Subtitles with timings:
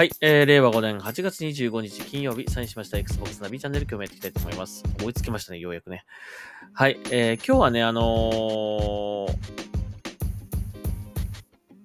[0.00, 4.82] はい、えー、令和5年8月25日金曜日、サインしました Xbox ナビチャンネル今日もやっていきたいと思います。
[5.04, 6.06] 追いつきましたね、ようやくね。
[6.72, 9.34] はい、えー、今日はね、あのー、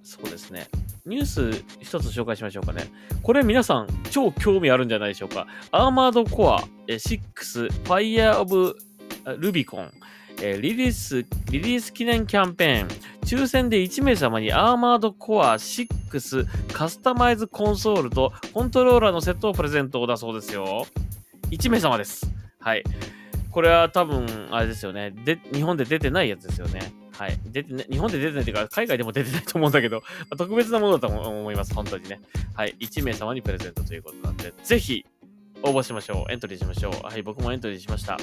[0.02, 0.70] そうですね、
[1.06, 2.90] ニュース一つ紹介しましょうかね。
[3.22, 5.46] これ皆さん超興味あるんじゃないでしょうか。
[5.72, 8.78] アーマードコア6 Fire of
[9.26, 9.92] Rubicon
[10.46, 12.88] えー、リリース、リリース記念キャンペーン、
[13.24, 20.86] 抽選で1名様にアーマードコア6カスタマイズコンソールとコントローラーのセットをプレゼントだそうですよ。
[21.50, 22.28] 1名様です。
[22.60, 22.84] はい。
[23.50, 25.12] これは多分、あれですよね。
[25.12, 26.94] で、日本で出てないやつですよね。
[27.14, 27.40] はい。
[27.46, 30.04] 出てね、日本で出てないというか、海外でも出てないと思うんだけど、
[30.38, 31.74] 特別なものだと思います。
[31.74, 32.20] 本当にね。
[32.54, 32.76] はい。
[32.80, 35.08] 1名様にプレゼントということなんで、ぜひ、
[35.64, 36.32] 応募しましょう。
[36.32, 37.04] エントリーしましょう。
[37.04, 37.24] はい。
[37.24, 38.18] 僕もエントリーしました。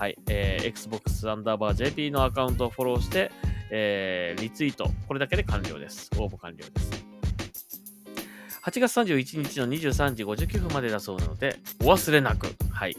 [0.00, 3.30] はい、えー、Xbox アンダーバー JP のアカウントをフォローして、
[3.70, 4.90] えー、リツイート。
[5.06, 6.08] これだけで完了です。
[6.16, 7.04] 応募完了です。
[8.64, 12.46] 8月31日の23時59分までだそうなので、お忘れなく。
[12.70, 12.96] はい。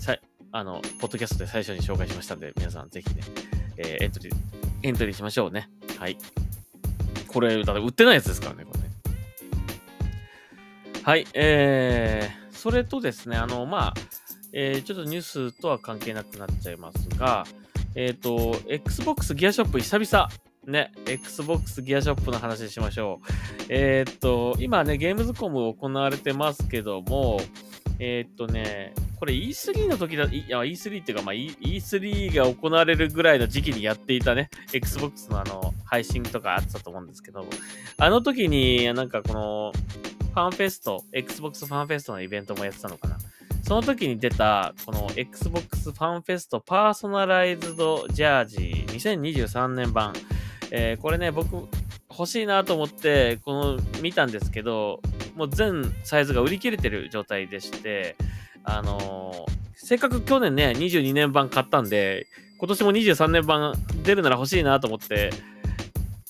[0.00, 0.16] さ
[0.50, 3.22] あの、ポッドキャストで最初に紹介しましたので、皆さんぜひね、
[3.76, 4.34] えー、エントリー、
[4.82, 5.70] エントリーしましょうね。
[6.00, 6.18] はい。
[7.28, 8.90] これ、だって売ってないやつですからね、これね。
[11.00, 13.94] はい、えー、それとですね、あの、まあ、
[14.56, 17.44] えー、ちょっとニュースとは関係なくなっちゃいますが、
[17.96, 20.28] えっ、ー、と、Xbox ギアショップ久々。
[20.66, 23.26] ね、Xbox ギアショップの話しましょう。
[23.68, 27.40] えっ、と、今ね、ゲームズコム行われてますけども、
[27.98, 37.46] えっ、とね、これ E3 の時だ、いや E3 っていうか、まあ、E3 が行われるぐらいの時期にやっていたね、Xbox のあの、配信とかあったと思うんですけど、
[37.98, 39.72] あの時になんかこの、
[40.32, 43.18] ファンフェスト、Xbox ファンフェストのイベントもやってたのかな。
[43.66, 50.12] その時に出た、この Xbox ファンフェストパーソナライズドジャージ2023年版。
[50.70, 51.66] えー、これね、僕
[52.10, 55.00] 欲しいなと思って、この見たんですけど、
[55.34, 58.16] もう全サイズが売り切れてる状態でして、
[58.64, 62.26] あのー、せっかく去年ね、22年版買ったんで、
[62.58, 65.30] 今年も23年版出るなら欲しいなと思って、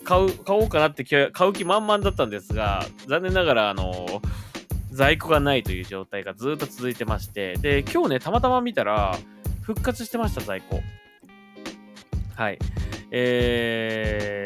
[0.04, 4.43] 買う、買おうかなって買う気満々だったんですが、残念ながら、あのー
[4.94, 9.18] 在庫がないという状態がずっと続いてまして、で、今日ね、たまたま見たら、
[9.62, 10.80] 復活してました、在庫。
[12.36, 12.58] はい。
[13.10, 14.40] え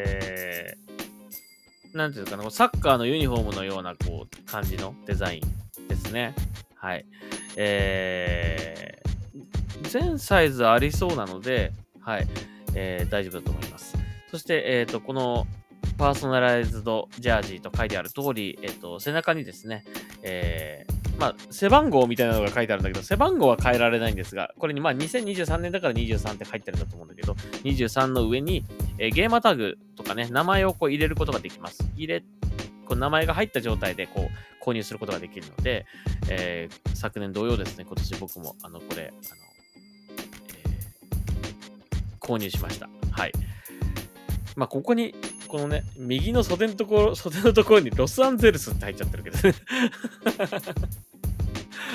[1.92, 5.42] ー、なんていうかな、サッカーのユニフォームのような、こう、感じのデザイ
[5.84, 6.34] ンですね。
[6.76, 7.04] はい。
[7.56, 12.28] えー、全サイズありそうなので、はい。
[12.74, 13.98] えー、大丈夫だと思います。
[14.30, 15.46] そして、えっ、ー、と、この
[15.98, 19.84] パーソナライズドジャージーと書いてある通り、えっ、ー、と、背中にですね、
[20.22, 27.34] えー、まあ、背番号みたいなのが書いてあるんだけど、背番号は変えられないんですが、これに、まあ、2023年だから23って書いてあるんだと思うんだけど、
[27.64, 28.64] 23の上に、
[28.98, 31.84] えー、ゲーマタグとかね、名前をこう入れることができます。
[31.96, 32.20] 入れ、
[32.86, 35.86] こう名前が入った状態でこう購入することができるので、
[36.30, 39.18] えー、昨年同様ですね、今年僕も、あの、これ、あの、
[40.54, 40.78] え、
[42.20, 42.88] 購入しました。
[43.10, 43.32] はい。
[44.56, 45.14] まあ、ここに
[45.48, 49.54] このね、右の袖のところ、袖のところにロサンゼルスって入っちゃってるけどね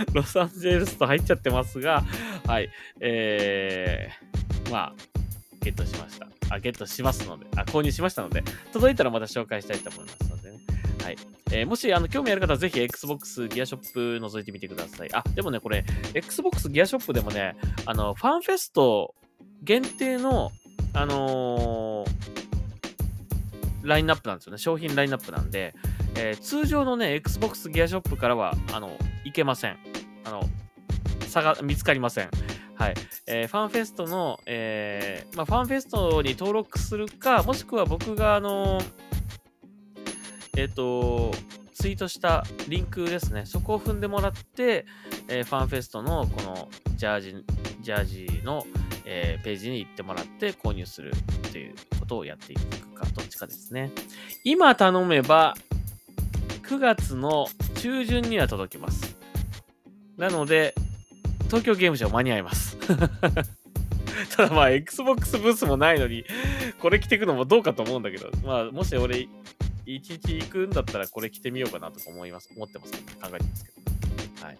[0.13, 2.03] ロサンゼルスと入っちゃってますが、
[2.47, 2.69] はい。
[2.99, 4.93] えー、まあ、
[5.61, 6.27] ゲットしました。
[6.49, 10.57] あ、ゲットしますので、あ、購入しましたので、届いたらまた紹介したいと思いますのでね。
[11.03, 11.17] はい。
[11.51, 15.13] えー、もし、あの、興味ある方はぜひ Xbox ギアショップ覗いてみてください。
[15.13, 17.55] あ、でもね、これ、Xbox ギアショップでもね、
[17.85, 19.13] あの、ファンフェスト
[19.61, 20.51] 限定の、
[20.93, 21.82] あのー
[23.83, 24.57] ラインナップなんですよね。
[24.57, 25.75] 商品ラインナップなんで、
[26.15, 29.77] えー、通常のね、Xbox ギアショップからは、あの、いけません。
[30.25, 30.43] あの、
[31.27, 32.29] 差が見つかりません。
[32.75, 32.93] はい。
[33.27, 38.79] えー、ファンフェストの、えー、まあ、ファンフェストに登録するか、もしくは僕が、あの
[40.55, 41.31] えっ、ー、と、
[41.73, 43.45] ツイートしたリンクですね。
[43.45, 44.85] そこを踏んでもらって、
[45.27, 47.35] えー、ファンフェストのこのジャージ、
[47.81, 48.65] ジャージの、
[49.05, 51.11] えー、ページに行ってもらって購入する
[51.51, 53.91] ということをやっていくか、どっちかですね。
[54.43, 55.55] 今頼めば、
[56.63, 59.17] 9月の中旬には届きます。
[60.17, 60.73] なので、
[61.47, 62.77] 東京ゲームショウ間に合います。
[64.35, 66.25] ただまあ、Xbox ブースもないのに、
[66.79, 69.27] これ着てくのもどうかと思うんだけど、まあ、もし俺、
[69.85, 73.83] 一日行くんだったらこれ着てみようかなとか思います、思ってますけど、ね、考えてますけど。
[74.43, 74.57] はい。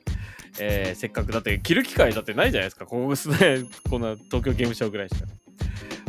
[0.60, 2.86] えー、せっかくだって着る機会だってないじゃないですか。
[2.86, 3.64] ここすね。
[3.90, 5.28] こんな東京ゲームショウぐらいしか、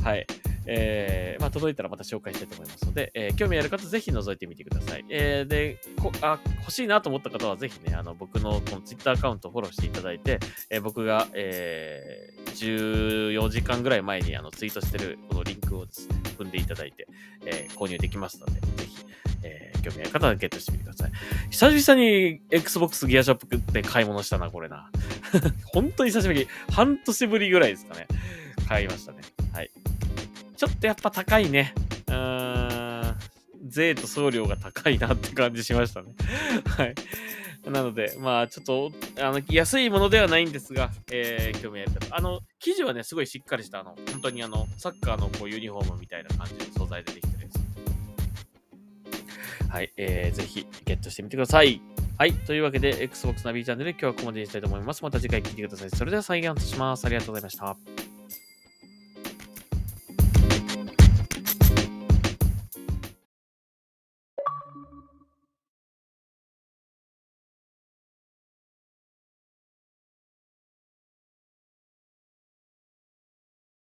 [0.03, 0.27] はい。
[0.67, 5.05] えー、まあ、届いたらまた紹介したいと思いますので、えー、興味ある方ぜひ覗いてみてください。
[5.11, 17.09] えー、でこあ、欲しいなと思った方はぜひね、あの僕のこの Twitter アカウントをフォローしていただいて、えー、僕が、えー、14時間ぐらい前にあのツイートしてるこのリンクをですね、踏んでいただいて、
[17.45, 19.05] えー、購入できますので、ぜひ、
[19.45, 21.13] えー、興味ある方はゲットしてみてください。
[21.51, 24.91] 久々に Xbox ギアショップで買い物したな、これな。
[25.73, 26.49] 本当に久しぶり。
[26.73, 28.07] 半年ぶりぐらいですかね。
[28.69, 29.19] 買いましたね。
[29.53, 29.71] はい。
[30.57, 31.75] ちょっとやっぱ高いね。
[32.09, 33.17] うーん。
[33.67, 36.13] 税と送料が高いなって感じしましたね。
[36.77, 36.95] はい。
[37.71, 42.15] なので、まあ、ちょっと、あの、安いものではないんですが、えー、興味ある方。
[42.15, 47.34] あの、生地はね、すごいしっかりした、あの、本当にあの、サッカーのこうユニフォームみたいな感じの素材でできて。
[49.75, 51.83] はい、えー、ぜひ、ゲットしてみてください。
[52.17, 52.33] はい。
[52.33, 55.03] というわけで、Xbox ナビチャンネル、今日はここまでにしたいと思います。
[55.03, 55.91] また次回聞いてください。
[55.91, 57.05] それでは再現します。
[57.05, 58.04] ありがとうございました。